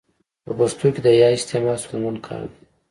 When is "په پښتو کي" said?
0.45-1.01